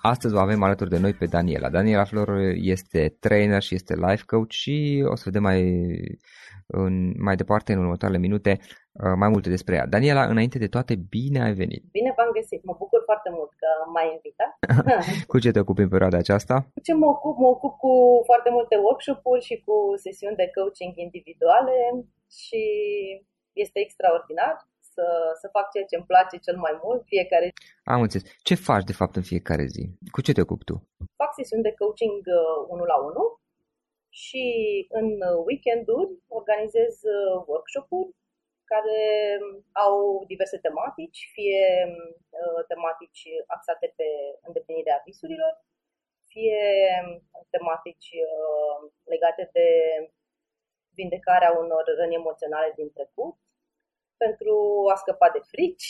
Astăzi 0.00 0.34
o 0.34 0.38
avem 0.38 0.62
alături 0.62 0.90
de 0.90 0.98
noi 0.98 1.12
pe 1.12 1.26
Daniela. 1.26 1.68
Daniela 1.68 2.04
Flor 2.04 2.28
este 2.54 3.16
trainer 3.20 3.62
și 3.62 3.74
este 3.74 3.94
life 3.94 4.24
coach 4.26 4.50
și 4.50 5.04
o 5.12 5.14
să 5.14 5.22
vedem 5.26 5.42
mai, 5.42 5.60
în, 6.66 6.94
mai 7.18 7.36
departe 7.36 7.72
în 7.72 7.78
următoarele 7.78 8.20
minute 8.20 8.58
uh, 8.60 9.14
mai 9.16 9.28
multe 9.28 9.48
despre 9.48 9.74
ea. 9.74 9.86
Daniela, 9.86 10.24
înainte 10.24 10.58
de 10.58 10.66
toate, 10.66 10.94
bine 11.16 11.42
ai 11.42 11.52
venit! 11.52 11.82
Bine 11.90 12.12
v-am 12.16 12.30
găsit! 12.38 12.64
Mă 12.64 12.74
bucur 12.78 13.00
foarte 13.04 13.30
mult 13.36 13.50
că 13.60 13.68
m-ai 13.94 14.08
invitat. 14.16 14.52
cu 15.30 15.38
ce 15.38 15.50
te 15.50 15.60
ocupi 15.60 15.86
în 15.86 15.88
perioada 15.94 16.18
aceasta? 16.18 16.56
Cu 16.74 16.80
ce 16.86 16.94
mă 16.94 17.06
ocup? 17.06 17.36
Mă 17.38 17.46
ocup 17.56 17.74
cu 17.84 17.92
foarte 18.24 18.50
multe 18.50 18.76
workshop-uri 18.76 19.46
și 19.48 19.56
cu 19.66 19.74
sesiuni 20.04 20.40
de 20.42 20.50
coaching 20.56 20.92
individuale 21.06 21.76
și 22.40 22.62
este 23.64 23.78
extraordinar 23.80 24.54
să, 24.96 25.06
să 25.40 25.46
fac 25.56 25.66
ceea 25.72 25.88
ce 25.90 25.96
îmi 25.96 26.10
place 26.12 26.36
cel 26.46 26.58
mai 26.66 26.74
mult 26.84 27.02
fiecare 27.12 27.46
zi. 27.46 27.52
Am 27.94 28.00
înțeles. 28.04 28.26
Ce 28.48 28.54
faci 28.68 28.84
de 28.90 28.98
fapt 29.00 29.14
în 29.16 29.26
fiecare 29.32 29.66
zi? 29.74 29.82
Cu 30.14 30.20
ce 30.24 30.32
te 30.32 30.44
ocupi 30.46 30.68
tu? 30.70 30.76
Fac 31.22 31.30
sesiuni 31.34 31.66
de 31.68 31.76
coaching 31.80 32.20
uh, 32.40 32.58
unul 32.72 32.86
la 32.92 32.98
unul 33.08 33.28
și 34.22 34.44
în 35.00 35.08
weekenduri 35.48 36.12
organizez 36.40 36.94
uh, 37.16 37.36
workshop-uri 37.50 38.14
care 38.72 39.00
au 39.86 39.96
diverse 40.32 40.58
tematici, 40.66 41.20
fie 41.34 41.64
uh, 42.40 42.60
tematici 42.72 43.24
axate 43.54 43.86
pe 43.98 44.08
îndeplinirea 44.46 45.02
visurilor, 45.06 45.52
fie 46.32 46.62
tematici 47.54 48.10
legate 49.12 49.42
de 49.52 49.68
vindecarea 51.00 51.50
unor 51.62 51.84
răni 51.98 52.20
emoționale 52.22 52.72
din 52.76 52.90
trecut, 52.92 53.36
pentru 54.26 54.54
a 54.92 54.96
scăpa 55.02 55.28
de 55.36 55.42
frici, 55.52 55.88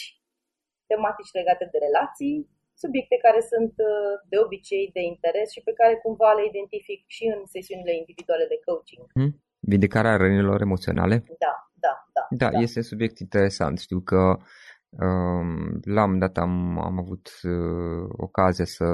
tematici 0.91 1.37
legate 1.39 1.65
de 1.73 1.79
relații, 1.87 2.37
subiecte 2.83 3.17
care 3.27 3.41
sunt 3.53 3.75
uh, 3.91 4.15
de 4.31 4.37
obicei 4.45 4.85
de 4.97 5.03
interes 5.13 5.49
și 5.55 5.61
pe 5.69 5.73
care 5.81 5.95
cumva 6.05 6.31
le 6.33 6.45
identific 6.53 7.01
și 7.17 7.25
în 7.35 7.41
sesiunile 7.55 7.95
individuale 8.01 8.47
de 8.53 8.59
coaching. 8.67 9.05
Hmm? 9.17 9.33
Vindicarea 9.73 10.17
rănilor 10.23 10.61
emoționale? 10.69 11.17
Da, 11.45 11.55
da, 11.85 11.95
da. 12.17 12.25
Da, 12.43 12.49
da. 12.51 12.59
este 12.67 12.81
subiect 12.91 13.17
interesant. 13.27 13.77
Știu 13.87 14.01
că 14.11 14.21
um, 14.25 14.39
la 15.85 16.05
un 16.05 16.19
dat 16.19 16.37
am, 16.37 16.79
am 16.79 16.99
avut 16.99 17.31
uh, 17.43 18.09
ocazia 18.17 18.65
să, 18.65 18.85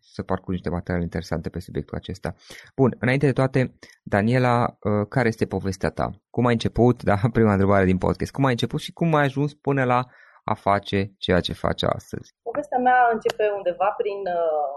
să 0.00 0.22
parcurgi 0.22 0.52
niște 0.52 0.68
materiale 0.68 1.04
interesante 1.04 1.48
pe 1.48 1.60
subiectul 1.60 1.96
acesta. 1.96 2.34
Bun, 2.76 2.96
înainte 2.98 3.26
de 3.26 3.32
toate, 3.32 3.74
Daniela, 4.02 4.66
uh, 4.66 5.06
care 5.08 5.28
este 5.28 5.46
povestea 5.46 5.90
ta? 5.90 6.10
Cum 6.30 6.46
ai 6.46 6.52
început, 6.52 7.02
da, 7.02 7.16
prima 7.36 7.52
întrebare 7.52 7.84
din 7.84 7.98
podcast, 7.98 8.32
cum 8.32 8.44
ai 8.44 8.50
început 8.50 8.80
și 8.80 8.92
cum 8.92 9.14
ai 9.14 9.24
ajuns 9.24 9.54
până 9.54 9.84
la 9.84 10.00
a 10.44 10.54
face 10.54 10.98
ceea 11.18 11.40
ce 11.40 11.62
faci 11.64 11.82
astăzi? 11.82 12.28
Povestea 12.42 12.78
mea 12.78 13.00
începe 13.12 13.44
undeva 13.58 13.88
prin 14.00 14.20
uh, 14.40 14.76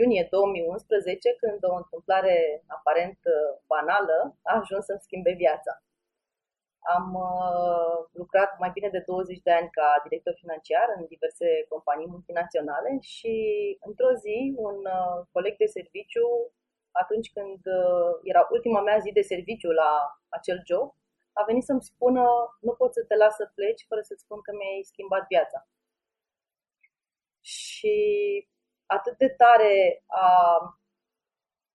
iunie 0.00 0.24
2011, 0.30 1.36
când 1.42 1.60
o 1.72 1.74
întâmplare 1.82 2.36
aparent 2.78 3.20
uh, 3.24 3.34
banală 3.72 4.18
a 4.50 4.52
ajuns 4.60 4.84
să-mi 4.84 5.04
schimbe 5.06 5.32
viața. 5.44 5.72
Am 6.82 7.14
uh, 7.14 7.96
lucrat 8.12 8.58
mai 8.58 8.70
bine 8.70 8.88
de 8.88 9.02
20 9.06 9.38
de 9.40 9.52
ani 9.52 9.70
ca 9.70 10.00
director 10.02 10.34
financiar 10.36 10.86
în 10.96 11.06
diverse 11.06 11.46
companii 11.68 12.08
multinaționale 12.08 12.98
și 13.00 13.34
într-o 13.80 14.12
zi 14.12 14.54
un 14.56 14.76
uh, 14.98 15.26
coleg 15.32 15.56
de 15.56 15.66
serviciu, 15.66 16.26
atunci 16.90 17.32
când 17.32 17.60
uh, 17.66 18.12
era 18.22 18.48
ultima 18.50 18.80
mea 18.80 18.98
zi 18.98 19.12
de 19.12 19.20
serviciu 19.22 19.70
la 19.70 20.20
acel 20.28 20.62
job, 20.66 20.94
a 21.32 21.42
venit 21.44 21.64
să-mi 21.64 21.82
spună 21.82 22.24
nu 22.60 22.72
pot 22.72 22.92
să 22.92 23.04
te 23.08 23.16
las 23.16 23.34
să 23.34 23.52
pleci 23.54 23.84
fără 23.88 24.00
să-ți 24.00 24.22
spun 24.22 24.40
că 24.40 24.52
mi-ai 24.52 24.82
schimbat 24.82 25.26
viața. 25.28 25.66
Și 27.40 27.96
atât 28.86 29.16
de 29.16 29.28
tare 29.28 30.04
a, 30.06 30.28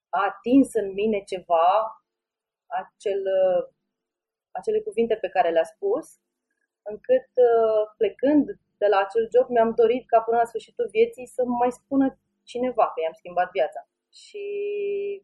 a 0.09 0.23
atins 0.25 0.73
în 0.73 0.93
mine 0.93 1.23
ceva, 1.23 1.67
acel, 2.67 3.21
acele 4.57 4.79
cuvinte 4.79 5.15
pe 5.15 5.29
care 5.35 5.49
le-a 5.49 5.63
spus, 5.63 6.05
încât 6.91 7.27
plecând 7.97 8.45
de 8.81 8.87
la 8.93 8.97
acel 9.05 9.29
job 9.33 9.47
mi-am 9.49 9.71
dorit 9.81 10.07
ca 10.07 10.19
până 10.19 10.37
la 10.37 10.45
sfârșitul 10.51 10.87
vieții 10.91 11.27
să 11.35 11.41
mai 11.45 11.71
spună 11.71 12.17
cineva 12.51 12.85
că 12.91 12.97
i-am 13.01 13.19
schimbat 13.21 13.49
viața. 13.51 13.81
Și 14.21 14.45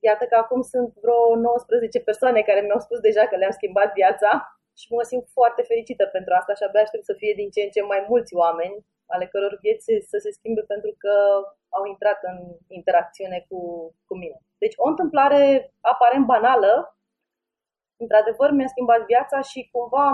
iată 0.07 0.23
că 0.25 0.35
acum 0.35 0.61
sunt 0.61 0.89
vreo 1.03 1.35
19 1.35 1.99
persoane 1.99 2.41
care 2.41 2.61
mi-au 2.61 2.79
spus 2.79 2.99
deja 2.99 3.23
că 3.27 3.35
le-am 3.35 3.57
schimbat 3.59 3.93
viața 3.93 4.29
și 4.79 4.93
mă 4.93 5.03
simt 5.11 5.25
foarte 5.37 5.61
fericită 5.61 6.05
pentru 6.05 6.33
asta 6.33 6.53
și 6.53 6.63
abia 6.63 6.81
aștept 6.81 7.05
să 7.05 7.13
fie 7.21 7.33
din 7.35 7.49
ce 7.49 7.61
în 7.61 7.69
ce 7.75 7.81
mai 7.81 8.05
mulți 8.09 8.35
oameni 8.35 8.85
ale 9.13 9.25
căror 9.27 9.57
vieți 9.61 9.85
să 10.11 10.17
se 10.17 10.31
schimbe 10.31 10.61
pentru 10.61 10.91
că 10.97 11.13
au 11.69 11.83
intrat 11.85 12.19
în 12.31 12.37
interacțiune 12.67 13.45
cu, 13.49 13.59
cu 14.07 14.13
mine. 14.17 14.37
Deci 14.57 14.73
o 14.77 14.87
întâmplare 14.87 15.73
aparent 15.81 16.25
banală, 16.25 16.97
într-adevăr 18.03 18.49
mi-a 18.51 18.73
schimbat 18.73 19.01
viața 19.11 19.37
și 19.51 19.69
cumva 19.71 20.07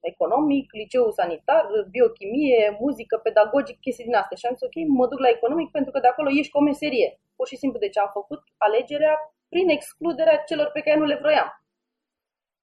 economic, 0.00 0.72
liceu 0.72 1.10
sanitar, 1.10 1.66
biochimie, 1.90 2.76
muzică, 2.80 3.18
pedagogic, 3.18 3.80
chestii 3.80 4.04
din 4.04 4.14
astea. 4.14 4.36
Și 4.36 4.46
am 4.46 4.54
zis, 4.54 4.66
ok, 4.66 4.74
mă 4.98 5.06
duc 5.06 5.18
la 5.18 5.28
economic 5.28 5.70
pentru 5.70 5.90
că 5.92 5.98
de 6.00 6.06
acolo 6.06 6.30
ieși 6.30 6.50
cu 6.50 6.58
o 6.58 6.66
meserie. 6.70 7.20
Pur 7.36 7.46
și 7.46 7.56
simplu, 7.56 7.78
deci 7.78 7.98
am 7.98 8.10
făcut 8.12 8.42
alegerea 8.56 9.16
prin 9.48 9.68
excluderea 9.68 10.36
celor 10.36 10.70
pe 10.70 10.80
care 10.80 10.98
nu 10.98 11.04
le 11.04 11.18
vroiam. 11.22 11.65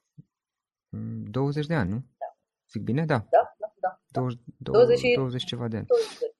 20 1.30 1.66
de 1.66 1.74
ani, 1.74 1.90
nu? 1.90 1.96
Da. 1.96 2.36
Zic 2.70 2.82
bine? 2.82 3.04
Da. 3.04 3.18
Da, 3.30 3.54
da, 3.58 3.72
da. 3.80 4.00
20, 4.08 4.38
20, 4.58 5.14
20 5.14 5.44
ceva 5.44 5.68
de 5.68 5.76
ani. 5.76 5.86
20 5.86 6.18
de 6.18 6.31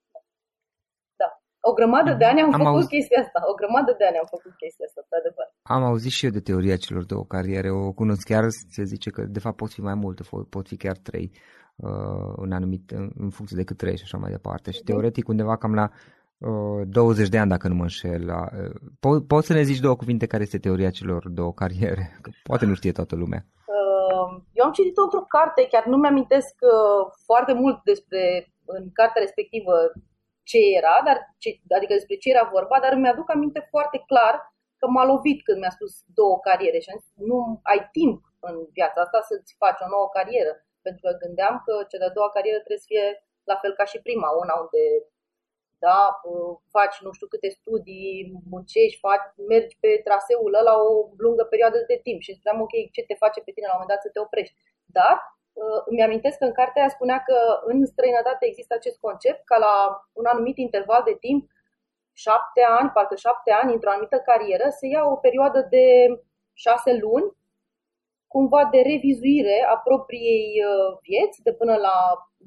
o 1.73 1.79
grămadă 1.81 2.12
de 2.21 2.26
ani 2.31 2.41
am, 2.41 2.47
am 2.47 2.52
făcut 2.52 2.67
auzit... 2.67 2.88
chestia 2.97 3.21
asta. 3.25 3.38
O 3.52 3.55
grămadă 3.61 3.91
de 3.99 4.05
ani 4.09 4.19
am 4.23 4.29
făcut 4.35 4.52
chestia 4.62 4.87
asta, 4.88 5.00
de 5.11 5.17
adevăr. 5.21 5.47
Am 5.76 5.83
auzit 5.91 6.12
și 6.17 6.25
eu 6.26 6.33
de 6.37 6.47
teoria 6.49 6.76
celor 6.85 7.05
două 7.12 7.25
cariere. 7.35 7.71
O 7.71 7.93
cunosc 8.00 8.25
chiar, 8.31 8.45
se 8.76 8.83
zice 8.93 9.09
că 9.11 9.23
de 9.37 9.41
fapt 9.45 9.57
pot 9.57 9.71
fi 9.76 9.81
mai 9.91 9.95
multe, 10.05 10.23
pot 10.55 10.67
fi 10.71 10.76
chiar 10.85 10.97
trei 11.09 11.26
uh, 11.76 12.33
în 12.45 12.50
anumit, 12.59 12.85
în 13.25 13.31
funcție 13.37 13.57
de 13.61 13.69
cât 13.69 13.76
trei 13.76 13.97
și 13.97 14.07
așa 14.07 14.19
mai 14.23 14.31
departe. 14.31 14.71
Și 14.71 14.83
teoretic 14.88 15.29
undeva 15.29 15.57
cam 15.57 15.75
la 15.81 15.87
uh, 16.38 16.83
20 16.87 17.29
de 17.29 17.38
ani, 17.38 17.52
dacă 17.55 17.69
nu 17.69 17.75
mă 17.75 17.87
înșel. 17.88 18.23
La, 18.33 18.41
uh, 18.61 18.75
po- 19.05 19.25
poți 19.26 19.47
să 19.47 19.52
ne 19.52 19.62
zici 19.62 19.85
două 19.87 19.97
cuvinte 19.97 20.26
care 20.26 20.43
este 20.43 20.59
teoria 20.59 20.91
celor 20.91 21.29
două 21.29 21.52
cariere? 21.52 22.05
Că 22.23 22.31
poate 22.43 22.64
nu 22.67 22.75
știe 22.75 22.93
toată 22.93 23.14
lumea. 23.17 23.43
Uh, 23.76 24.43
eu 24.59 24.64
am 24.64 24.73
citit 24.73 24.97
într-o 24.97 25.25
carte, 25.37 25.69
chiar 25.71 25.85
nu 25.87 25.97
mi-amintesc 25.97 26.55
uh, 26.61 27.02
foarte 27.29 27.52
mult 27.52 27.83
despre 27.91 28.21
în 28.64 28.85
cartea 28.93 29.23
respectivă 29.23 29.75
ce 30.51 30.59
era, 30.79 30.95
dar 31.05 31.17
ce, 31.43 31.49
adică 31.77 31.93
despre 31.95 32.17
ce 32.17 32.31
era 32.35 32.51
vorba, 32.57 32.77
dar 32.81 32.93
îmi 32.93 33.09
aduc 33.09 33.31
aminte 33.31 33.67
foarte 33.73 33.99
clar 34.07 34.35
că 34.79 34.87
m-a 34.89 35.05
lovit 35.13 35.39
când 35.43 35.59
mi-a 35.59 35.77
spus 35.79 35.93
două 36.21 36.37
cariere 36.47 36.79
și 36.79 36.91
am 36.91 36.99
zis, 37.03 37.13
nu 37.31 37.39
ai 37.63 37.81
timp 37.99 38.21
în 38.49 38.55
viața 38.79 39.01
asta 39.01 39.21
să-ți 39.21 39.55
faci 39.63 39.81
o 39.85 39.89
nouă 39.95 40.09
carieră. 40.17 40.53
Pentru 40.87 41.03
că 41.05 41.11
gândeam 41.25 41.55
că 41.67 41.75
cea 41.91 42.01
de-a 42.03 42.17
doua 42.17 42.31
carieră 42.37 42.59
trebuie 42.59 42.85
să 42.85 42.91
fie 42.93 43.07
la 43.51 43.57
fel 43.63 43.73
ca 43.75 43.85
și 43.85 44.05
prima, 44.07 44.29
una 44.43 44.55
unde 44.65 44.83
da, 45.87 46.01
faci 46.77 46.97
nu 47.05 47.13
știu 47.13 47.27
câte 47.33 47.49
studii, 47.59 48.33
muncești, 48.53 49.03
faci, 49.07 49.27
mergi 49.53 49.75
pe 49.83 49.91
traseul 50.07 50.55
ăla 50.61 50.75
o 50.87 50.91
lungă 51.25 51.45
perioadă 51.45 51.79
de 51.91 51.99
timp 52.07 52.21
și 52.21 52.35
spuneam, 52.37 52.61
ok, 52.65 52.75
ce 52.95 53.03
te 53.09 53.23
face 53.23 53.41
pe 53.41 53.53
tine 53.55 53.67
la 53.67 53.75
un 53.75 53.79
moment 53.81 53.95
dat 53.95 54.05
să 54.07 54.11
te 54.13 54.21
oprești. 54.27 54.55
Dar 54.97 55.17
Uh, 55.17 55.42
îmi 55.85 56.03
amintesc 56.03 56.39
că 56.39 56.45
în 56.45 56.53
cartea 56.53 56.83
aia 56.83 56.91
spunea 56.91 57.23
că 57.27 57.37
în 57.65 57.87
străinătate 57.87 58.47
există 58.47 58.75
acest 58.75 58.99
concept 59.01 59.45
ca 59.45 59.57
la 59.59 59.75
un 60.13 60.25
anumit 60.25 60.57
interval 60.57 61.03
de 61.05 61.17
timp, 61.21 61.51
șapte 62.13 62.63
ani, 62.79 62.91
parcă 62.91 63.17
șapte 63.17 63.51
ani, 63.53 63.73
într-o 63.73 63.91
anumită 63.91 64.19
carieră, 64.19 64.69
se 64.69 64.87
ia 64.87 65.05
o 65.05 65.17
perioadă 65.17 65.61
de 65.71 65.87
șase 66.53 66.93
luni, 67.05 67.33
cumva 68.27 68.65
de 68.65 68.81
revizuire 68.81 69.67
a 69.73 69.77
propriei 69.77 70.49
uh, 70.65 70.99
vieți 71.07 71.43
de 71.43 71.53
până, 71.53 71.75
la, 71.77 71.97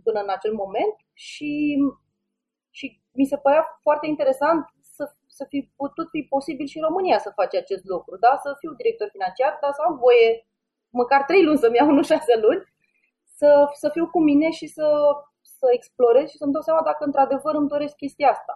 până 0.04 0.20
în 0.22 0.30
acel 0.30 0.54
moment 0.54 0.96
și, 1.14 1.78
și 2.70 3.02
mi 3.12 3.26
se 3.26 3.38
părea 3.38 3.64
foarte 3.82 4.06
interesant 4.08 4.66
să, 4.82 5.04
să 5.28 5.46
fi 5.50 5.72
putut 5.76 6.08
fi 6.10 6.22
posibil 6.36 6.66
și 6.66 6.78
în 6.78 6.84
România 6.84 7.18
să 7.18 7.38
face 7.40 7.58
acest 7.58 7.84
lucru, 7.84 8.18
da? 8.18 8.40
să 8.44 8.56
fiu 8.60 8.72
director 8.74 9.08
financiar, 9.12 9.58
dar 9.62 9.72
să 9.74 9.82
am 9.88 9.96
voie 9.98 10.48
măcar 10.90 11.24
trei 11.24 11.44
luni 11.44 11.58
să-mi 11.58 11.76
iau, 11.76 11.90
nu 11.92 12.04
șase 12.04 12.36
luni, 12.46 12.64
să, 13.39 13.50
să 13.82 13.88
fiu 13.89 14.06
cu 14.13 14.20
mine 14.30 14.50
și 14.60 14.68
să, 14.68 14.88
să 15.42 15.68
explorez 15.77 16.30
și 16.30 16.38
să-mi 16.38 16.56
dau 16.56 16.62
seama 16.62 16.82
dacă 16.89 17.04
într-adevăr 17.04 17.54
îmi 17.56 17.72
doresc 17.74 17.96
chestia 17.96 18.30
asta. 18.30 18.56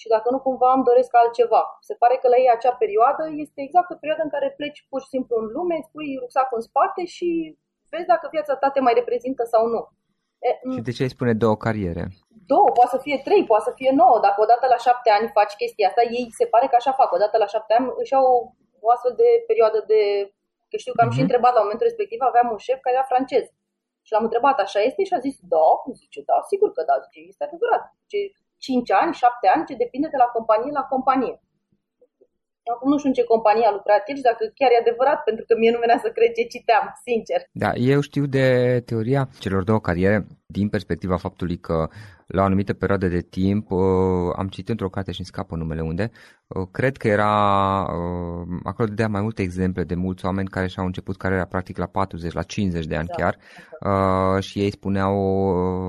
Și 0.00 0.08
dacă 0.14 0.28
nu 0.30 0.40
cumva 0.40 0.72
îmi 0.72 0.88
doresc 0.90 1.10
altceva. 1.14 1.62
Se 1.88 1.94
pare 2.02 2.16
că 2.20 2.26
la 2.28 2.38
ei 2.42 2.50
acea 2.56 2.74
perioadă 2.82 3.22
este 3.44 3.60
exact 3.62 3.88
o 3.90 4.00
perioadă 4.00 4.22
în 4.24 4.34
care 4.34 4.54
pleci 4.58 4.86
pur 4.90 5.00
și 5.04 5.12
simplu 5.14 5.34
în 5.42 5.46
lume, 5.56 5.76
îți 5.78 5.92
pui 5.94 6.10
rucsacul 6.22 6.58
în 6.58 6.68
spate 6.70 7.02
și 7.16 7.28
vezi 7.90 8.10
dacă 8.12 8.26
viața 8.30 8.54
ta 8.56 8.68
te 8.70 8.80
mai 8.80 8.94
reprezintă 9.00 9.42
sau 9.52 9.62
nu. 9.74 9.82
E, 10.48 10.50
și 10.74 10.86
de 10.88 10.92
ce 10.96 11.02
îi 11.02 11.16
spune 11.16 11.34
două 11.44 11.56
cariere? 11.64 12.04
Două, 12.52 12.68
poate 12.78 12.92
să 12.94 12.98
fie 13.06 13.18
trei, 13.26 13.44
poate 13.50 13.66
să 13.68 13.72
fie 13.80 13.92
nouă. 14.02 14.18
Dacă 14.26 14.38
odată 14.44 14.66
la 14.74 14.78
șapte 14.86 15.10
ani 15.16 15.34
faci 15.38 15.54
chestia 15.62 15.86
asta, 15.88 16.02
ei 16.18 16.26
se 16.38 16.46
pare 16.52 16.66
că 16.70 16.76
așa 16.78 16.92
fac. 17.00 17.10
Odată 17.12 17.36
la 17.42 17.48
șapte 17.54 17.72
ani 17.74 17.86
își 18.02 18.14
au 18.20 18.26
o 18.84 18.88
astfel 18.94 19.14
de 19.22 19.28
perioadă 19.50 19.78
de... 19.92 20.00
Că 20.70 20.76
știu 20.82 20.94
că 20.94 21.00
am 21.02 21.08
uh-huh. 21.08 21.16
și 21.16 21.22
mhm. 21.22 21.26
întrebat 21.26 21.52
la 21.54 21.64
momentul 21.64 21.88
respectiv, 21.90 22.20
aveam 22.20 22.48
un 22.54 22.60
șef 22.66 22.78
care 22.80 22.96
era 22.96 23.10
francez. 23.12 23.44
Și 24.02 24.12
l-am 24.12 24.24
întrebat, 24.28 24.58
așa 24.58 24.80
este? 24.80 25.04
Și 25.04 25.14
a 25.14 25.18
zis, 25.18 25.36
da. 25.54 25.66
Zice, 25.92 26.20
da, 26.30 26.36
sigur 26.50 26.72
că 26.72 26.82
da. 26.90 26.96
Zice, 27.04 27.20
este 27.28 27.44
adevărat. 27.44 27.82
Zice, 28.02 28.18
5 28.58 28.90
ani, 28.90 29.14
7 29.14 29.48
ani, 29.54 29.64
ce 29.64 29.74
depinde 29.74 30.08
de 30.08 30.16
la 30.16 30.24
companie 30.24 30.72
la 30.72 30.84
companie. 30.94 31.34
Acum 32.74 32.90
nu 32.90 32.96
știu 32.96 33.08
în 33.08 33.14
ce 33.14 33.24
companie 33.24 33.66
a 33.66 33.72
lucrat 33.72 34.02
el 34.08 34.16
și 34.16 34.28
dacă 34.30 34.42
chiar 34.58 34.70
e 34.70 34.82
adevărat, 34.84 35.22
pentru 35.28 35.44
că 35.48 35.54
mie 35.58 35.70
nu 35.70 35.78
venea 35.78 35.98
să 36.04 36.08
cred 36.16 36.30
ce 36.32 36.42
citeam, 36.54 36.84
sincer. 37.08 37.40
Da, 37.52 37.70
eu 37.74 38.00
știu 38.00 38.24
de 38.26 38.46
teoria 38.86 39.28
celor 39.38 39.62
două 39.62 39.80
cariere 39.80 40.26
din 40.46 40.68
perspectiva 40.68 41.16
faptului 41.16 41.58
că 41.58 41.88
la 42.26 42.42
o 42.42 42.44
anumită 42.44 42.72
perioadă 42.72 43.08
de 43.08 43.20
timp, 43.20 43.70
uh, 43.70 43.80
am 44.36 44.48
citit 44.48 44.68
într-o 44.68 44.88
carte 44.88 45.10
și 45.12 45.18
îmi 45.18 45.26
scapă 45.26 45.56
numele 45.56 45.80
unde, 45.80 46.10
uh, 46.46 46.66
cred 46.70 46.96
că 46.96 47.08
era, 47.08 47.34
uh, 47.82 48.60
acolo 48.62 48.88
dădea 48.88 49.08
mai 49.08 49.20
multe 49.20 49.42
exemple 49.42 49.84
de 49.84 49.94
mulți 49.94 50.24
oameni 50.24 50.48
care 50.48 50.66
și-au 50.66 50.86
început 50.86 51.16
cariera 51.16 51.44
practic 51.44 51.76
la 51.76 51.86
40, 51.86 52.32
la 52.32 52.42
50 52.42 52.86
de 52.86 52.96
ani 52.96 53.08
da, 53.08 53.14
chiar 53.14 53.36
uh, 53.80 54.42
și 54.42 54.58
ei 54.58 54.70
spuneau 54.70 55.16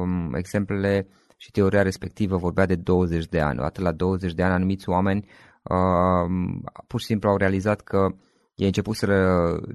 uh, 0.01 0.37
exemplele 0.37 1.07
și 1.37 1.51
teoria 1.51 1.81
respectivă 1.81 2.37
vorbea 2.37 2.65
de 2.65 2.75
20 2.75 3.25
de 3.25 3.39
ani. 3.39 3.59
Atât 3.59 3.83
la 3.83 3.91
20 3.91 4.33
de 4.33 4.43
ani 4.43 4.53
anumiți 4.53 4.89
oameni 4.89 5.25
uh, 5.27 5.52
pur 6.87 6.99
și 6.99 7.05
simplu 7.05 7.29
au 7.29 7.37
realizat 7.37 7.81
că 7.81 8.07
ei 8.55 8.65
început 8.65 8.95
să 8.95 9.05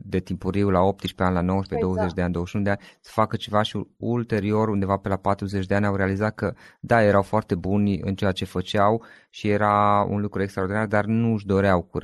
de 0.05 0.19
timpuriu 0.19 0.71
la 0.71 0.81
18 0.81 1.23
ani, 1.23 1.35
la 1.35 1.41
19, 1.41 1.75
exact. 1.75 1.97
20 1.97 2.15
de 2.15 2.23
ani, 2.23 2.33
21 2.33 2.65
de 2.65 2.71
ani 2.71 2.81
să 3.01 3.11
facă 3.15 3.37
ceva 3.37 3.63
și 3.63 3.87
ulterior, 3.97 4.69
undeva 4.69 4.97
pe 4.97 5.09
la 5.09 5.17
40 5.17 5.67
de 5.67 5.75
ani, 5.75 5.87
au 5.87 5.97
realizat 5.97 6.35
că 6.35 6.55
da, 6.81 7.03
erau 7.03 7.23
foarte 7.23 7.55
buni 7.55 8.01
în 8.01 8.15
ceea 8.15 8.33
ce 8.33 8.45
făceau 8.45 9.05
și 9.31 9.49
era 9.49 10.07
un 10.09 10.21
lucru 10.21 10.43
extraordinar, 10.43 10.87
dar 10.87 11.05
nu 11.05 11.33
își 11.33 11.47
doreau 11.47 11.83
cu, 11.83 11.99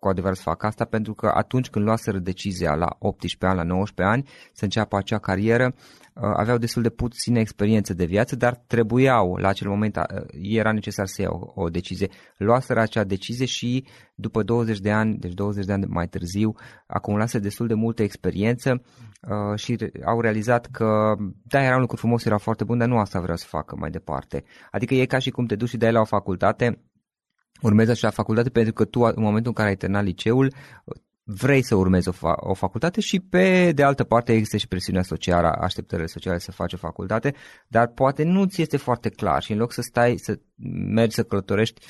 cu 0.00 0.08
adevărat 0.08 0.36
să 0.36 0.42
facă 0.42 0.66
asta 0.66 0.84
pentru 0.84 1.14
că 1.14 1.32
atunci 1.34 1.70
când 1.70 1.84
luaseră 1.84 2.18
decizia 2.18 2.74
la 2.74 2.96
18 2.98 3.46
ani, 3.46 3.56
la 3.56 3.74
19 3.74 4.16
ani 4.16 4.28
să 4.52 4.64
înceapă 4.64 4.96
acea 4.96 5.18
carieră, 5.18 5.74
Uh, 6.14 6.32
aveau 6.36 6.58
destul 6.58 6.82
de 6.82 6.88
puține 6.88 7.40
experiențe 7.40 7.94
de 7.94 8.04
viață, 8.04 8.36
dar 8.36 8.62
trebuiau, 8.66 9.36
la 9.36 9.48
acel 9.48 9.68
moment 9.68 9.96
uh, 9.96 10.02
era 10.42 10.72
necesar 10.72 11.06
să 11.06 11.22
iau 11.22 11.52
o, 11.54 11.62
o 11.62 11.68
decizie. 11.68 12.08
Luaseră 12.36 12.80
acea 12.80 13.04
decizie 13.04 13.46
și 13.46 13.86
după 14.14 14.42
20 14.42 14.78
de 14.78 14.90
ani, 14.90 15.16
deci 15.18 15.32
20 15.32 15.64
de 15.64 15.72
ani 15.72 15.84
mai 15.88 16.08
târziu, 16.08 16.54
acumulase 16.86 17.38
destul 17.38 17.66
de 17.66 17.74
multă 17.74 18.02
experiență 18.02 18.82
uh, 19.22 19.58
și 19.58 19.76
au 20.04 20.20
realizat 20.20 20.66
că, 20.66 21.14
da, 21.42 21.62
era 21.62 21.74
un 21.74 21.80
lucru 21.80 21.96
frumos, 21.96 22.24
era 22.24 22.38
foarte 22.38 22.64
bun, 22.64 22.78
dar 22.78 22.88
nu 22.88 22.98
asta 22.98 23.20
vreau 23.20 23.36
să 23.36 23.46
facă 23.48 23.76
mai 23.78 23.90
departe. 23.90 24.44
Adică 24.70 24.94
e 24.94 25.06
ca 25.06 25.18
și 25.18 25.30
cum 25.30 25.46
te 25.46 25.56
duci 25.56 25.68
și 25.68 25.76
dai 25.76 25.92
la 25.92 26.00
o 26.00 26.04
facultate, 26.04 26.82
urmezi 27.62 27.90
așa 27.90 28.10
facultate 28.10 28.48
pentru 28.48 28.72
că 28.72 28.84
tu, 28.84 29.00
în 29.00 29.22
momentul 29.22 29.46
în 29.46 29.52
care 29.52 29.68
ai 29.68 29.76
terminat 29.76 30.04
liceul, 30.04 30.52
vrei 31.32 31.62
să 31.62 31.74
urmezi 31.74 32.08
o, 32.08 32.12
fa- 32.12 32.36
o 32.36 32.54
facultate 32.54 33.00
și 33.00 33.20
pe 33.20 33.72
de 33.72 33.82
altă 33.82 34.04
parte 34.04 34.32
există 34.32 34.56
și 34.56 34.68
presiunea 34.68 35.02
socială, 35.02 35.48
așteptările 35.48 36.06
sociale 36.06 36.38
să 36.38 36.52
faci 36.52 36.72
o 36.72 36.76
facultate, 36.76 37.34
dar 37.66 37.86
poate 37.86 38.22
nu 38.22 38.44
ți 38.44 38.62
este 38.62 38.76
foarte 38.76 39.08
clar 39.08 39.42
și 39.42 39.52
în 39.52 39.58
loc 39.58 39.72
să 39.72 39.80
stai, 39.80 40.16
să 40.16 40.38
mergi 40.94 41.14
să 41.14 41.22
călătorești 41.22 41.80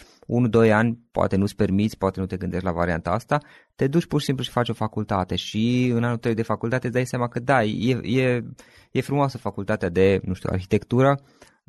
1-2 0.67 0.71
ani, 0.73 0.99
poate 1.11 1.37
nu-ți 1.37 1.57
permiți, 1.57 1.99
poate 1.99 2.21
nu 2.21 2.27
te 2.27 2.37
gândești 2.37 2.65
la 2.65 2.73
varianta 2.73 3.11
asta, 3.11 3.39
te 3.75 3.87
duci 3.87 4.07
pur 4.07 4.21
și 4.21 4.27
simplu 4.27 4.45
și 4.45 4.51
faci 4.51 4.69
o 4.69 4.75
facultate 4.75 5.37
și 5.37 5.91
în 5.95 6.05
anul 6.05 6.19
3 6.19 6.35
de 6.35 6.43
facultate 6.43 6.87
îți 6.87 6.95
dai 6.95 7.07
seama 7.07 7.29
că 7.29 7.41
da, 7.41 7.65
e, 7.65 8.01
e, 8.03 8.45
e 8.91 9.01
frumoasă 9.01 9.39
facultatea 9.39 9.89
de, 9.89 10.21
nu 10.25 10.35
știu, 10.35 10.49
arhitectură, 10.53 11.21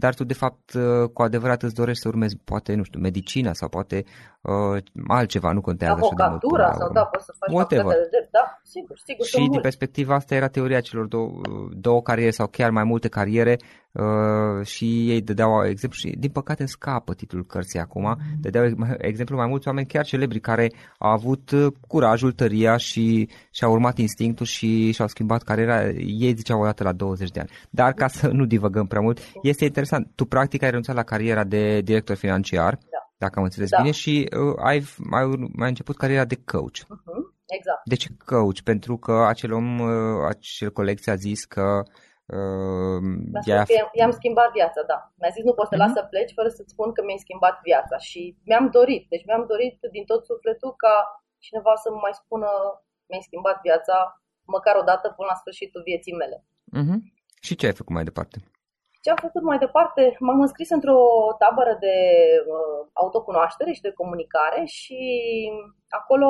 dar 0.04 0.14
tu 0.14 0.24
de 0.24 0.34
fapt 0.34 0.74
uh, 0.74 1.10
cu 1.14 1.22
adevărat 1.22 1.64
îți 1.64 1.74
dorești 1.74 2.02
să 2.02 2.08
urmezi 2.08 2.38
poate, 2.44 2.74
nu 2.76 2.84
știu, 2.84 3.00
medicina 3.00 3.54
sau 3.54 3.70
poate 3.70 4.04
uh, 4.42 4.84
altceva, 5.08 5.52
nu 5.52 5.62
contează 5.62 5.94
așa 5.94 6.14
de 6.16 6.24
mult. 6.30 6.76
sau 6.78 6.92
da, 6.92 7.04
poți 7.04 7.26
să 7.26 7.34
faci 7.40 7.54
Whatever. 7.54 7.96
de 7.96 8.08
drept, 8.12 8.32
da, 8.32 8.60
sigur, 8.64 8.98
sigur. 9.06 9.26
Și 9.26 9.48
din 9.50 9.62
perspectiva 9.62 10.16
asta 10.16 10.36
era 10.36 10.48
teoria 10.48 10.80
celor 10.80 11.06
două, 11.06 11.32
două 11.72 12.02
cariere 12.02 12.32
sau 12.32 12.48
chiar 12.48 12.72
mai 12.72 12.84
multe 12.84 13.08
cariere 13.08 13.58
uh, 13.92 14.66
și 14.66 15.10
ei 15.12 15.22
dădeau 15.22 15.66
exemplu 15.66 15.98
și 16.00 16.16
din 16.18 16.30
păcate 16.30 16.66
scapă 16.66 17.14
titlul 17.14 17.46
cărții 17.46 17.80
acum, 17.80 18.18
dădeau 18.40 18.66
exemplu 18.98 19.36
mai 19.36 19.48
mulți 19.48 19.68
oameni 19.68 19.88
chiar 19.88 20.06
celebri 20.06 20.40
care 20.40 20.72
au 20.98 21.12
avut 21.12 21.52
uh, 21.52 21.74
curajul, 21.88 22.32
tăria 22.32 22.78
și 22.78 23.30
și-au 23.52 23.72
urmat 23.72 23.98
instinctul 23.98 24.46
și 24.46 24.92
și-au 24.92 25.08
schimbat 25.08 25.44
cariera, 25.44 25.90
ei 25.90 26.34
ziceau 26.36 26.62
o 26.62 26.66
dată 26.66 26.84
la 26.84 26.92
20 26.92 27.30
de 27.30 27.40
ani. 27.40 27.50
Dar 27.70 27.94
ca 27.94 28.08
să 28.08 28.28
nu 28.28 28.46
divăgăm 28.46 28.88
prea 28.88 29.02
mult, 29.02 29.20
este 29.42 29.66
interesant, 29.66 30.12
tu 30.16 30.26
practic 30.26 30.62
ai 30.62 30.70
renunțat 30.70 30.96
la 30.96 31.04
cariera 31.04 31.44
de 31.44 31.82
director 31.82 32.16
financiar, 32.16 32.74
da. 32.74 33.10
dacă 33.18 33.34
am 33.40 33.44
înțeles 33.44 33.70
da. 33.70 33.78
bine, 33.78 33.92
și 33.92 34.30
uh, 34.38 34.56
ai, 34.66 34.86
ai, 35.12 35.24
ai 35.60 35.70
început 35.70 35.98
cariera 35.98 36.26
de 36.26 36.42
coach. 36.46 36.78
Uh-huh. 36.78 37.40
Exact. 37.46 37.82
De 37.86 37.96
ce 37.96 38.10
coach? 38.26 38.60
Pentru 38.64 38.98
că 38.98 39.26
acel 39.28 39.54
om, 39.54 39.80
uh, 39.80 39.90
acel 40.30 40.72
coleg 40.72 41.00
ți-a 41.00 41.16
zis 41.16 41.46
că 41.46 41.62
Uh, 41.64 41.88
i-a... 43.46 43.66
I-am 43.92 44.12
schimbat 44.12 44.52
viața, 44.52 44.82
da. 44.92 45.12
Mi-a 45.20 45.30
zis 45.30 45.44
nu 45.44 45.54
poți 45.54 45.70
să 45.70 45.76
mm-hmm. 45.76 45.86
las 45.86 45.92
să 45.94 46.08
pleci 46.10 46.34
fără 46.34 46.50
să-ți 46.50 46.72
spun 46.72 46.92
că 46.92 47.04
mi-ai 47.04 47.24
schimbat 47.26 47.56
viața 47.64 47.98
și 47.98 48.22
mi-am 48.46 48.70
dorit, 48.70 49.04
deci 49.10 49.26
mi-am 49.26 49.46
dorit 49.52 49.78
din 49.92 50.06
tot 50.06 50.26
sufletul 50.26 50.76
ca 50.76 51.24
cineva 51.38 51.74
să 51.84 51.90
mai 51.92 52.14
spună 52.14 52.50
mi-ai 53.10 53.28
schimbat 53.28 53.62
viața 53.62 54.22
măcar 54.46 54.76
o 54.76 54.84
dată 54.84 55.06
până 55.16 55.28
la 55.32 55.36
sfârșitul 55.42 55.82
vieții 55.90 56.20
mele. 56.22 56.38
Mm-hmm. 56.78 57.00
Și 57.42 57.56
ce 57.56 57.66
ai 57.66 57.74
făcut 57.74 57.94
mai 57.94 58.04
departe? 58.04 58.38
Ce 59.04 59.10
am 59.10 59.16
făcut 59.22 59.42
mai 59.42 59.58
departe? 59.58 60.16
M-am 60.20 60.42
înscris 60.42 60.70
într-o 60.70 61.02
tabără 61.38 61.78
de 61.80 61.96
uh, 62.48 62.88
autocunoaștere 62.94 63.72
și 63.72 63.82
de 63.82 63.92
comunicare 63.92 64.66
și 64.66 65.00
acolo 65.90 66.28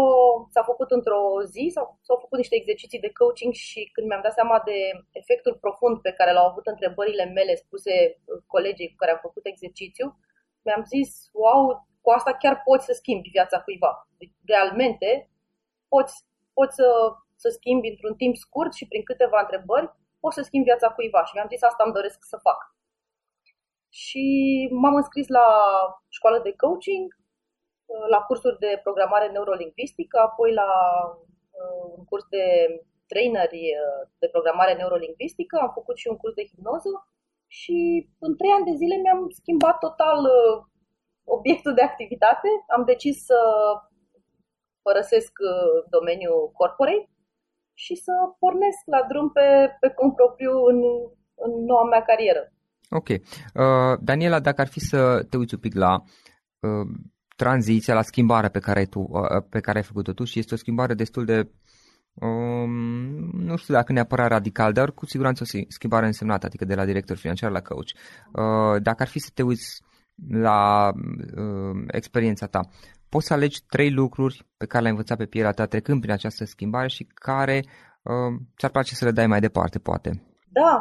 s-a 0.50 0.64
făcut 0.64 0.92
într-o 0.92 1.22
zi, 1.54 1.72
s-au, 1.74 2.00
s-au 2.02 2.18
făcut 2.24 2.38
niște 2.38 2.56
exerciții 2.56 3.00
de 3.00 3.12
coaching 3.20 3.54
și 3.54 3.90
când 3.94 4.08
mi-am 4.08 4.22
dat 4.22 4.34
seama 4.34 4.62
de 4.66 4.78
efectul 5.12 5.58
profund 5.62 6.02
pe 6.02 6.12
care 6.12 6.32
l-au 6.34 6.48
avut 6.48 6.66
întrebările 6.68 7.26
mele 7.26 7.56
spuse 7.56 7.94
colegii 8.48 8.90
cu 8.90 8.96
care 8.98 9.12
am 9.12 9.20
făcut 9.22 9.46
exercițiu, 9.46 10.06
mi-am 10.66 10.84
zis, 10.84 11.10
wow, 11.34 11.88
cu 12.02 12.10
asta 12.12 12.34
chiar 12.34 12.62
poți 12.64 12.86
să 12.86 12.94
schimbi 12.94 13.36
viața 13.38 13.62
cuiva. 13.62 14.08
Deci, 14.18 14.34
realmente 14.46 15.30
poți, 15.88 16.16
poți 16.54 16.76
să, 16.76 16.90
să 17.36 17.50
schimbi 17.50 17.88
într-un 17.88 18.16
timp 18.16 18.36
scurt 18.36 18.74
și 18.74 18.88
prin 18.88 19.04
câteva 19.04 19.40
întrebări 19.42 19.92
pot 20.24 20.34
să 20.34 20.42
schimb 20.42 20.64
viața 20.64 20.90
cuiva 20.96 21.22
și 21.26 21.36
mi-am 21.36 21.52
zis 21.54 21.62
asta 21.62 21.84
îmi 21.84 21.98
doresc 21.98 22.20
să 22.32 22.38
fac. 22.48 22.60
Și 24.04 24.26
m-am 24.82 24.96
înscris 24.96 25.28
la 25.28 25.48
școală 26.18 26.40
de 26.40 26.54
coaching, 26.64 27.08
la 28.10 28.20
cursuri 28.28 28.60
de 28.66 28.80
programare 28.84 29.28
neurolingvistică, 29.28 30.20
apoi 30.20 30.54
la 30.54 30.70
uh, 31.60 31.84
un 31.98 32.04
curs 32.06 32.26
de 32.30 32.46
traineri 33.08 33.64
uh, 33.82 34.02
de 34.20 34.28
programare 34.28 34.74
neurolingvistică, 34.74 35.56
am 35.62 35.72
făcut 35.74 35.98
și 35.98 36.08
un 36.08 36.18
curs 36.18 36.34
de 36.34 36.46
hipnoză 36.46 36.94
și 37.48 37.78
în 38.20 38.38
trei 38.38 38.52
ani 38.52 38.70
de 38.70 38.76
zile 38.82 38.96
mi-am 38.96 39.22
schimbat 39.40 39.78
total 39.78 40.20
uh, 40.24 40.56
obiectul 41.24 41.74
de 41.74 41.82
activitate. 41.82 42.50
Am 42.76 42.84
decis 42.86 43.26
să 43.26 43.40
părăsesc 44.82 45.32
domeniul 45.90 46.52
corporate 46.54 47.10
și 47.74 47.96
să 47.96 48.12
pornesc 48.40 48.82
la 48.86 49.02
drum 49.10 49.28
pe, 49.32 49.48
pe 49.80 49.90
cont 49.98 50.16
propriu 50.16 50.52
în, 50.72 50.80
în 51.46 51.52
noua 51.70 51.86
mea 51.92 52.02
carieră. 52.02 52.44
Ok. 52.90 53.10
Uh, 53.10 53.98
Daniela, 54.00 54.40
dacă 54.40 54.62
ar 54.62 54.68
fi 54.68 54.80
să 54.80 55.26
te 55.30 55.38
uiți 55.38 55.54
un 55.54 55.60
pic 55.60 55.74
la 55.74 55.94
uh, 56.60 56.88
tranziția, 57.36 57.94
la 57.94 58.02
schimbarea 58.02 58.50
pe 58.50 58.60
care, 58.60 58.86
tu, 58.86 59.00
uh, 59.00 59.44
pe 59.50 59.60
care 59.60 59.78
ai 59.78 59.84
făcut-o 59.84 60.14
tu 60.14 60.24
și 60.24 60.40
este 60.40 60.54
o 60.54 60.58
schimbare 60.58 60.94
destul 60.94 61.26
de 61.26 61.50
um, 62.14 62.72
nu 63.34 63.56
știu 63.56 63.74
dacă 63.74 63.92
neapărat 63.92 64.30
radical, 64.30 64.74
dar 64.74 64.92
cu 64.92 65.06
siguranță 65.06 65.44
o 65.44 65.60
schimbare 65.68 66.06
însemnată, 66.06 66.46
adică 66.46 66.66
de 66.66 66.76
la 66.76 66.86
director 66.86 67.18
financiar 67.18 67.52
la 67.52 67.62
coach. 67.62 67.90
Uh, 68.32 68.82
dacă 68.82 69.02
ar 69.02 69.08
fi 69.08 69.20
să 69.20 69.30
te 69.34 69.44
uiți 69.44 69.82
la 70.30 70.92
uh, 71.36 71.84
experiența 71.88 72.46
ta, 72.46 72.62
poți 73.14 73.28
să 73.28 73.34
alegi 73.34 73.60
trei 73.74 73.92
lucruri 74.02 74.36
pe 74.60 74.66
care 74.70 74.82
le-ai 74.82 74.96
învățat 74.96 75.18
pe 75.18 75.32
pielea 75.34 75.58
ta 75.58 75.66
trecând 75.74 76.00
prin 76.02 76.14
această 76.14 76.44
schimbare 76.54 76.90
și 76.96 77.04
care 77.28 77.58
uh, 78.12 78.34
ți-ar 78.58 78.72
place 78.76 78.94
să 79.00 79.06
le 79.06 79.18
dai 79.20 79.28
mai 79.34 79.46
departe, 79.48 79.78
poate. 79.90 80.10
Da, 80.60 80.74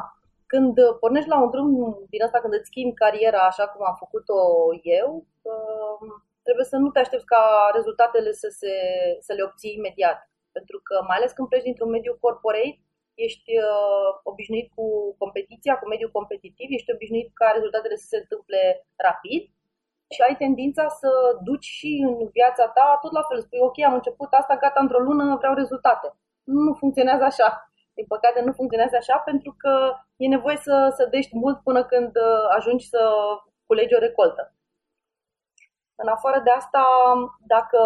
când 0.52 0.74
pornești 1.02 1.32
la 1.34 1.38
un 1.44 1.50
drum 1.54 1.70
din 2.12 2.22
asta, 2.22 2.38
când 2.42 2.54
îți 2.54 2.70
schimbi 2.70 3.00
cariera 3.02 3.40
așa 3.50 3.64
cum 3.72 3.82
am 3.90 3.96
făcut-o 4.04 4.38
eu, 5.00 5.08
uh, 5.52 6.00
trebuie 6.46 6.72
să 6.72 6.76
nu 6.82 6.88
te 6.90 7.02
aștepți 7.02 7.30
ca 7.34 7.42
rezultatele 7.78 8.30
să, 8.42 8.48
se, 8.60 8.72
să 9.26 9.32
le 9.36 9.42
obții 9.48 9.76
imediat. 9.78 10.18
Pentru 10.56 10.78
că, 10.86 10.94
mai 11.08 11.16
ales 11.18 11.30
când 11.32 11.48
pleci 11.48 11.68
dintr-un 11.68 11.94
mediu 11.96 12.14
corporate, 12.24 12.80
ești 13.26 13.50
uh, 13.68 14.10
obișnuit 14.30 14.68
cu 14.76 14.84
competiția, 15.22 15.74
cu 15.78 15.86
mediul 15.92 16.16
competitiv, 16.18 16.68
ești 16.70 16.92
obișnuit 16.94 17.28
ca 17.40 17.46
rezultatele 17.56 17.96
să 18.02 18.06
se 18.12 18.20
întâmple 18.22 18.60
rapid 19.06 19.42
și 20.14 20.20
ai 20.26 20.36
tendința 20.36 20.88
să 20.88 21.10
duci 21.42 21.68
și 21.78 21.90
în 22.08 22.16
viața 22.38 22.66
ta 22.68 22.98
tot 23.02 23.12
la 23.12 23.22
fel. 23.28 23.40
Spui, 23.40 23.58
ok, 23.68 23.76
am 23.80 23.94
început 23.94 24.30
asta, 24.32 24.56
gata, 24.56 24.80
într-o 24.80 24.98
lună 24.98 25.36
vreau 25.36 25.54
rezultate. 25.54 26.14
Nu 26.44 26.74
funcționează 26.74 27.24
așa. 27.24 27.48
Din 27.94 28.06
păcate 28.08 28.40
nu 28.40 28.52
funcționează 28.52 28.96
așa 28.96 29.16
pentru 29.18 29.54
că 29.58 29.72
e 30.16 30.26
nevoie 30.36 30.56
să, 30.56 30.92
să 30.96 31.06
dești 31.06 31.36
mult 31.36 31.62
până 31.62 31.84
când 31.84 32.16
uh, 32.16 32.44
ajungi 32.56 32.88
să 32.88 33.00
culegi 33.66 33.94
o 33.94 33.98
recoltă. 33.98 34.54
În 36.02 36.08
afară 36.08 36.40
de 36.44 36.50
asta, 36.50 36.84
dacă 37.46 37.78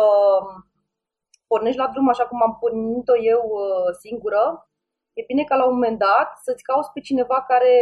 pornești 1.47 1.79
la 1.79 1.89
drum 1.89 2.09
așa 2.09 2.27
cum 2.27 2.43
am 2.43 2.57
pornit-o 2.61 3.17
eu 3.17 3.43
uh, 3.51 3.89
singură, 3.99 4.69
e 5.13 5.23
bine 5.27 5.45
ca 5.45 5.57
la 5.57 5.65
un 5.65 5.73
moment 5.73 5.99
dat 5.99 6.29
să-ți 6.43 6.63
cauți 6.63 6.93
pe 6.93 7.01
cineva 7.01 7.43
care, 7.43 7.75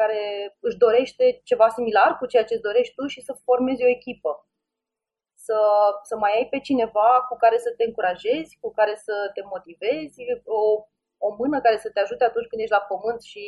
care 0.00 0.20
își 0.66 0.80
dorește 0.84 1.24
ceva 1.50 1.68
similar 1.68 2.10
cu 2.18 2.26
ceea 2.26 2.44
ce 2.44 2.54
îți 2.54 2.66
dorești 2.68 2.94
tu 2.94 3.06
și 3.06 3.20
să 3.28 3.32
formezi 3.46 3.84
o 3.84 3.92
echipă. 3.96 4.32
Să, 5.46 5.58
să 6.08 6.14
mai 6.16 6.32
ai 6.36 6.46
pe 6.52 6.58
cineva 6.68 7.10
cu 7.28 7.34
care 7.44 7.58
să 7.64 7.70
te 7.76 7.84
încurajezi, 7.84 8.58
cu 8.62 8.68
care 8.78 8.94
să 9.06 9.14
te 9.34 9.42
motivezi, 9.54 10.18
o, 10.58 10.60
o 11.26 11.28
mână 11.40 11.56
care 11.60 11.78
să 11.84 11.90
te 11.90 12.00
ajute 12.00 12.24
atunci 12.24 12.48
când 12.48 12.60
ești 12.62 12.76
la 12.78 12.86
pământ 12.90 13.20
și 13.32 13.44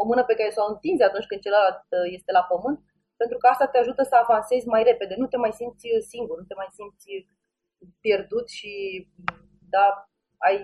o 0.00 0.02
mână 0.10 0.22
pe 0.24 0.34
care 0.38 0.50
să 0.50 0.60
o 0.62 0.70
întinzi 0.72 1.08
atunci 1.08 1.28
când 1.30 1.40
celălalt 1.40 1.84
uh, 1.88 2.06
este 2.16 2.32
la 2.38 2.44
pământ, 2.52 2.80
pentru 3.20 3.36
că 3.38 3.46
asta 3.46 3.66
te 3.66 3.78
ajută 3.78 4.02
să 4.02 4.14
avansezi 4.16 4.66
mai 4.74 4.82
repede. 4.90 5.14
Nu 5.22 5.26
te 5.26 5.38
mai 5.44 5.52
simți 5.52 5.86
singur, 6.12 6.36
nu 6.38 6.46
te 6.50 6.60
mai 6.60 6.70
simți 6.76 7.08
pierdut 8.04 8.46
și 8.58 8.72
da, 9.74 9.86
ai 10.46 10.56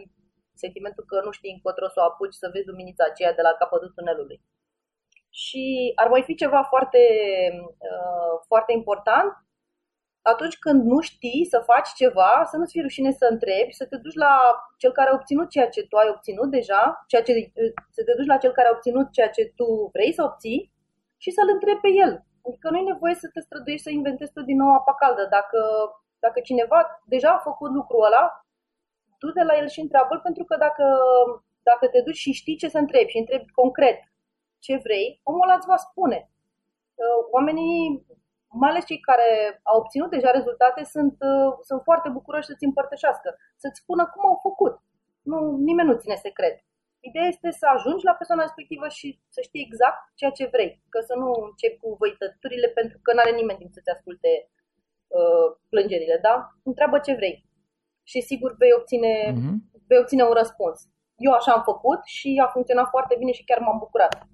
sentimentul 0.64 1.04
că 1.04 1.16
nu 1.24 1.30
știi 1.30 1.54
încotro 1.56 1.86
să 1.88 1.98
o 2.00 2.06
apuci 2.10 2.40
să 2.42 2.50
vezi 2.52 2.68
luminița 2.70 3.04
aceea 3.06 3.32
de 3.34 3.42
la 3.42 3.52
capătul 3.60 3.92
tunelului. 3.96 4.38
Și 5.42 5.92
ar 5.94 6.08
mai 6.08 6.22
fi 6.22 6.34
ceva 6.34 6.62
foarte, 6.62 7.02
uh, 7.90 8.34
foarte 8.46 8.72
important, 8.72 9.30
atunci 10.22 10.58
când 10.58 10.84
nu 10.92 11.00
știi 11.00 11.46
să 11.52 11.58
faci 11.70 11.88
ceva, 12.02 12.32
să 12.50 12.56
nu-ți 12.56 12.72
fie 12.72 12.82
rușine 12.82 13.10
să 13.10 13.26
întrebi, 13.30 13.72
să 13.80 13.86
te 13.86 13.96
duci 13.96 14.14
la 14.14 14.34
cel 14.76 14.92
care 14.92 15.10
a 15.10 15.14
obținut 15.14 15.48
ceea 15.50 15.68
ce 15.68 15.82
tu 15.86 15.96
ai 15.96 16.08
obținut 16.14 16.50
deja, 16.50 17.04
ceea 17.06 17.22
ce, 17.22 17.32
să 17.90 18.04
te 18.04 18.12
duci 18.16 18.26
la 18.32 18.36
cel 18.36 18.52
care 18.52 18.68
a 18.68 18.76
obținut 18.76 19.12
ceea 19.12 19.30
ce 19.30 19.52
tu 19.56 19.66
vrei 19.92 20.12
să 20.12 20.22
obții 20.22 20.72
și 21.16 21.30
să-l 21.30 21.48
întrebi 21.52 21.80
pe 21.80 21.88
el. 22.04 22.12
Adică 22.46 22.70
nu 22.70 22.76
e 22.78 22.92
nevoie 22.92 23.14
să 23.14 23.28
te 23.32 23.40
străduiești 23.40 23.86
să 23.86 23.90
inventezi 23.90 24.32
tu 24.32 24.42
din 24.42 24.56
nou 24.56 24.70
apa 24.74 24.94
caldă. 24.94 25.26
Dacă 25.30 25.60
dacă 26.18 26.40
cineva 26.40 26.80
deja 27.04 27.30
a 27.30 27.46
făcut 27.48 27.70
lucrul 27.70 28.04
ăla, 28.04 28.24
du 29.18 29.30
de 29.32 29.42
la 29.42 29.54
el 29.60 29.68
și 29.68 29.80
întreabă 29.80 30.14
pentru 30.22 30.44
că 30.44 30.56
dacă, 30.56 30.84
dacă 31.62 31.88
te 31.88 32.00
duci 32.06 32.22
și 32.24 32.32
știi 32.32 32.56
ce 32.56 32.68
să 32.68 32.78
întrebi 32.78 33.10
și 33.10 33.18
întrebi 33.18 33.50
concret 33.50 33.98
ce 34.66 34.74
vrei, 34.86 35.06
omul 35.28 35.46
ăla 35.46 35.58
îți 35.58 35.70
va 35.72 35.78
spune. 35.86 36.18
Uh, 37.02 37.20
oamenii, 37.36 38.06
mai 38.60 38.70
ales 38.70 38.84
cei 38.84 39.00
care 39.10 39.28
au 39.70 39.76
obținut 39.78 40.10
deja 40.10 40.30
rezultate, 40.30 40.80
sunt, 40.94 41.14
uh, 41.30 41.52
sunt 41.68 41.80
foarte 41.88 42.08
bucuroși 42.16 42.48
să-ți 42.50 42.68
împărtășească, 42.70 43.28
să-ți 43.62 43.80
spună 43.82 44.04
cum 44.12 44.22
au 44.30 44.38
făcut. 44.46 44.74
Nu, 45.30 45.38
nimeni 45.68 45.88
nu 45.88 46.00
ține 46.02 46.14
secret. 46.26 46.56
Ideea 47.08 47.26
este 47.26 47.50
să 47.60 47.66
ajungi 47.66 48.04
la 48.04 48.18
persoana 48.18 48.42
respectivă 48.48 48.86
și 48.88 49.08
să 49.34 49.40
știi 49.40 49.64
exact 49.66 50.00
ceea 50.18 50.30
ce 50.38 50.52
vrei. 50.54 50.70
Că 50.92 50.98
să 51.08 51.14
nu 51.22 51.28
începi 51.48 51.80
cu 51.82 51.96
văităturile 52.00 52.68
pentru 52.78 52.98
că 53.02 53.12
nu 53.12 53.20
are 53.22 53.34
nimeni 53.34 53.58
timp 53.58 53.72
să-ți 53.72 53.90
asculte 53.94 54.30
Uh, 55.08 55.56
plângerile, 55.68 56.18
da? 56.22 56.34
Întreabă 56.62 56.98
ce 56.98 57.14
vrei 57.14 57.44
și 58.02 58.20
sigur 58.20 58.54
vei 58.58 58.72
obține, 58.78 59.32
uh-huh. 59.32 59.54
vei 59.86 59.98
obține 59.98 60.22
un 60.22 60.32
răspuns. 60.32 60.78
Eu 61.16 61.32
așa 61.32 61.52
am 61.52 61.62
făcut 61.62 62.04
și 62.04 62.42
a 62.44 62.46
funcționat 62.46 62.88
foarte 62.88 63.14
bine 63.18 63.32
și 63.32 63.44
chiar 63.44 63.58
m-am 63.58 63.78
bucurat. 63.78 64.26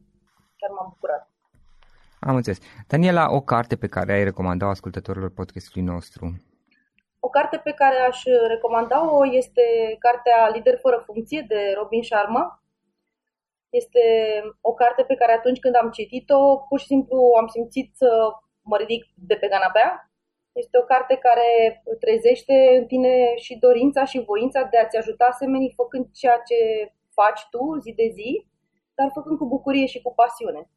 Chiar 0.63 0.75
m-am 0.77 0.89
bucurat. 0.89 1.31
Am 2.21 2.37
înțeles. 2.37 2.59
Daniela, 2.89 3.33
o 3.39 3.41
carte 3.41 3.77
pe 3.77 3.89
care 3.89 4.13
ai 4.13 4.25
recomandat 4.25 4.69
ascultătorilor 4.69 5.31
podcastului 5.31 5.87
nostru? 5.93 6.25
O 7.21 7.29
carte 7.29 7.57
pe 7.57 7.73
care 7.73 7.97
aș 7.97 8.23
recomanda-o 8.49 9.27
este 9.27 9.63
cartea 9.99 10.49
Lider 10.49 10.79
fără 10.79 11.03
funcție 11.07 11.45
de 11.49 11.75
Robin 11.77 12.03
Sharma. 12.03 12.63
Este 13.71 14.01
o 14.61 14.73
carte 14.73 15.03
pe 15.03 15.15
care 15.15 15.33
atunci 15.33 15.59
când 15.59 15.75
am 15.77 15.91
citit-o, 15.91 16.57
pur 16.57 16.79
și 16.79 16.87
simplu 16.87 17.33
am 17.41 17.47
simțit 17.47 17.97
să 17.97 18.09
mă 18.63 18.77
ridic 18.77 19.05
de 19.15 19.35
pe 19.35 19.49
canapea 19.49 20.13
este 20.53 20.79
o 20.79 20.83
carte 20.83 21.15
care 21.17 21.83
trezește 22.01 22.77
în 22.79 22.87
tine 22.87 23.37
și 23.37 23.59
dorința 23.59 24.05
și 24.05 24.25
voința 24.27 24.63
de 24.63 24.79
a-ți 24.79 24.97
ajuta 24.97 25.37
semenii 25.39 25.73
făcând 25.77 26.07
ceea 26.13 26.39
ce 26.49 26.93
faci 27.15 27.47
tu 27.51 27.79
zi 27.81 27.93
de 27.93 28.09
zi, 28.13 28.47
dar 28.95 29.11
făcând 29.15 29.39
cu 29.39 29.47
bucurie 29.47 29.87
și 29.87 30.03
cu 30.03 30.15
pasiune. 30.15 30.71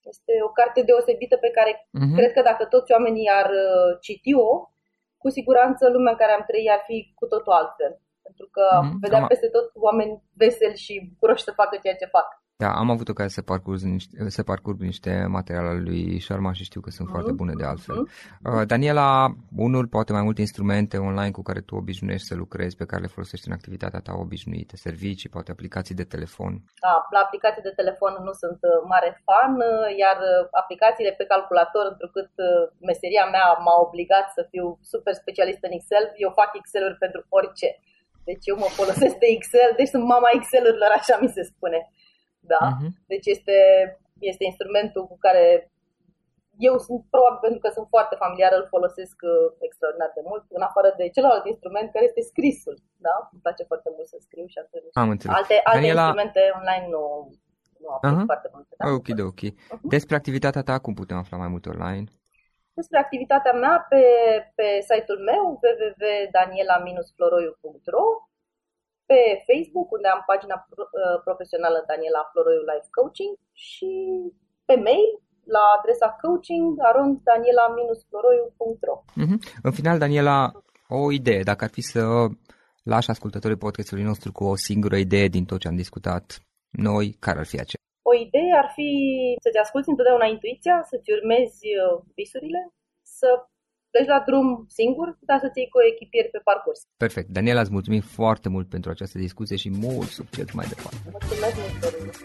Este 0.00 0.32
o 0.42 0.48
carte 0.48 0.82
deosebită 0.82 1.36
pe 1.36 1.50
care 1.50 1.72
uh-huh. 1.74 2.14
cred 2.16 2.32
că 2.32 2.42
dacă 2.42 2.64
toți 2.64 2.92
oamenii 2.92 3.28
ar 3.40 3.50
uh, 3.50 3.98
citi-o, 4.00 4.70
cu 5.16 5.28
siguranță 5.28 5.88
lumea 5.88 6.12
în 6.12 6.18
care 6.18 6.32
am 6.32 6.44
trăit 6.46 6.70
ar 6.70 6.82
fi 6.86 7.12
cu 7.14 7.26
totul 7.26 7.52
altfel. 7.52 8.00
Pentru 8.22 8.46
că 8.54 8.64
uh-huh. 8.72 8.98
vedeam 9.00 9.26
peste 9.26 9.48
tot 9.48 9.70
oameni 9.74 10.22
veseli 10.36 10.76
și 10.76 11.08
bucuroși 11.12 11.42
să 11.42 11.52
facă 11.52 11.78
ceea 11.82 11.96
ce 11.96 12.14
fac. 12.16 12.39
Da, 12.62 12.70
am 12.82 12.90
avut 12.90 13.08
ocazia 13.08 13.36
să 13.38 13.42
parcurg 13.50 13.80
niște, 13.80 14.14
să 14.36 14.42
parcurg 14.42 14.78
niște 14.80 15.12
materiale 15.36 15.68
ale 15.68 15.82
lui 15.88 16.20
Sharma 16.20 16.52
și 16.58 16.68
știu 16.70 16.80
că 16.80 16.90
sunt 16.90 17.06
uh-huh. 17.06 17.14
foarte 17.16 17.32
bune 17.40 17.54
de 17.60 17.64
altfel. 17.72 17.98
Uh, 18.00 18.62
Daniela, 18.70 19.10
unul, 19.66 19.86
poate 19.96 20.12
mai 20.12 20.26
multe 20.28 20.40
instrumente 20.46 20.96
online 21.08 21.36
cu 21.38 21.42
care 21.48 21.60
tu 21.60 21.74
obișnuiești 21.82 22.26
să 22.30 22.34
lucrezi, 22.34 22.76
pe 22.80 22.88
care 22.90 23.02
le 23.02 23.14
folosești 23.16 23.48
în 23.48 23.56
activitatea 23.58 24.00
ta 24.06 24.12
obișnuită, 24.24 24.74
servicii, 24.76 25.34
poate 25.34 25.50
aplicații 25.50 26.00
de 26.00 26.10
telefon. 26.14 26.52
Da, 26.84 26.94
la 27.14 27.20
aplicații 27.26 27.66
de 27.68 27.78
telefon 27.80 28.12
nu 28.26 28.32
sunt 28.42 28.60
uh, 28.62 28.70
mare 28.92 29.10
fan, 29.26 29.52
uh, 29.56 29.96
iar 30.02 30.18
aplicațiile 30.62 31.12
pe 31.18 31.30
calculator, 31.32 31.84
întrucât 31.92 32.30
meseria 32.90 33.24
mea 33.34 33.46
m-a 33.64 33.76
obligat 33.86 34.26
să 34.36 34.42
fiu 34.52 34.66
super 34.92 35.14
specialist 35.22 35.62
în 35.68 35.72
Excel, 35.78 36.04
eu 36.24 36.30
fac 36.40 36.50
Excel-uri 36.60 37.02
pentru 37.04 37.20
orice. 37.38 37.68
Deci 38.28 38.44
eu 38.50 38.56
mă 38.62 38.68
folosesc 38.80 39.14
de 39.22 39.28
Excel, 39.36 39.70
deci 39.76 39.92
sunt 39.94 40.04
mama 40.14 40.28
Excel-urilor, 40.38 40.90
așa 41.00 41.14
mi 41.22 41.34
se 41.36 41.42
spune. 41.52 41.80
Da? 42.52 42.60
Uh-huh. 42.68 42.90
Deci 43.12 43.26
este, 43.34 43.56
este 44.30 44.42
instrumentul 44.50 45.02
cu 45.10 45.16
care 45.26 45.44
eu 46.68 46.74
sunt, 46.86 47.00
probabil 47.14 47.40
pentru 47.46 47.60
că 47.64 47.68
sunt 47.76 47.86
foarte 47.94 48.14
familiară, 48.24 48.54
îl 48.58 48.66
folosesc 48.74 49.16
uh, 49.32 49.34
extraordinar 49.66 50.10
de 50.18 50.22
mult, 50.30 50.44
în 50.58 50.62
afară 50.68 50.88
de 51.00 51.06
celălalt 51.16 51.44
instrument 51.52 51.88
care 51.94 52.04
este 52.10 52.22
scrisul. 52.30 52.76
Da? 53.06 53.14
Îmi 53.32 53.42
place 53.44 53.64
foarte 53.70 53.90
mult 53.96 54.08
să 54.12 54.16
scriu 54.26 54.46
și 54.52 54.58
atunci. 54.64 54.94
Am 55.02 55.10
înțeles. 55.14 55.34
Alte, 55.38 55.56
alte 55.70 55.78
Daniela... 55.78 56.04
instrumente 56.04 56.42
online 56.58 56.86
nu, 56.94 57.04
nu 57.82 57.88
am 57.94 58.00
uh-huh. 58.02 58.28
foarte 58.30 58.48
multe. 58.54 58.72
Da? 58.80 58.86
Ok, 58.98 59.08
de 59.18 59.24
ok. 59.32 59.42
Uh-huh. 59.50 59.82
Despre 59.96 60.14
activitatea 60.20 60.62
ta, 60.68 60.74
cum 60.84 60.92
putem 61.00 61.18
afla 61.22 61.36
mai 61.42 61.52
mult 61.54 61.66
online? 61.74 62.06
Despre 62.78 62.98
activitatea 63.04 63.54
mea 63.64 63.76
pe, 63.90 64.02
pe 64.58 64.68
site-ul 64.88 65.20
meu 65.30 65.44
www.daniela-floroiu.ro 65.62 68.06
pe 69.10 69.20
Facebook, 69.48 69.88
unde 69.96 70.08
am 70.14 70.22
pagina 70.30 70.56
uh, 70.58 71.18
profesională 71.26 71.78
Daniela 71.90 72.22
Floroiu 72.30 72.62
Life 72.70 72.88
Coaching 72.96 73.34
și 73.66 73.92
pe 74.68 74.76
mail 74.86 75.10
la 75.56 75.64
adresa 75.76 76.08
coaching 76.22 76.66
daniela-floroiu.ro 77.28 78.96
mm-hmm. 79.20 79.38
În 79.66 79.72
final, 79.78 79.96
Daniela, 80.04 80.38
o 80.88 81.00
idee, 81.20 81.42
dacă 81.50 81.64
ar 81.64 81.72
fi 81.76 81.82
să 81.92 82.02
lași 82.92 83.10
ascultătorii 83.10 83.64
podcastului 83.66 84.08
nostru 84.10 84.32
cu 84.32 84.44
o 84.44 84.56
singură 84.56 84.96
idee 84.96 85.28
din 85.36 85.44
tot 85.44 85.58
ce 85.60 85.68
am 85.68 85.76
discutat 85.84 86.24
noi, 86.88 87.06
care 87.24 87.38
ar 87.38 87.48
fi 87.52 87.58
aceea? 87.60 87.82
O 88.10 88.12
idee 88.26 88.52
ar 88.62 88.68
fi 88.76 88.90
să-ți 89.44 89.62
asculti 89.64 89.88
întotdeauna 89.92 90.26
intuiția, 90.26 90.76
să-ți 90.90 91.12
urmezi 91.16 91.60
uh, 91.82 92.02
visurile, 92.14 92.60
să 93.18 93.28
pleci 93.90 94.06
la 94.14 94.22
drum 94.26 94.48
singur, 94.78 95.08
dar 95.28 95.38
să-ți 95.42 95.58
iei 95.58 95.68
cu 95.68 95.78
echipier 95.92 96.26
pe 96.30 96.40
parcurs. 96.44 96.80
Perfect. 96.96 97.28
Daniela, 97.36 97.60
îți 97.60 97.76
mulțumim 97.76 98.00
foarte 98.00 98.48
mult 98.48 98.68
pentru 98.68 98.90
această 98.90 99.18
discuție 99.18 99.56
și 99.56 99.70
mult 99.70 100.08
succes 100.08 100.52
mai 100.52 100.66
departe. 100.72 100.96
Mulțumesc 101.10 101.56
mult, 101.62 102.18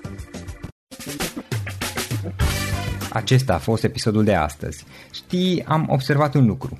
Acesta 3.11 3.53
a 3.53 3.57
fost 3.57 3.83
episodul 3.83 4.23
de 4.23 4.33
astăzi. 4.33 4.85
Știi, 5.11 5.63
am 5.63 5.87
observat 5.89 6.33
un 6.33 6.45
lucru. 6.45 6.79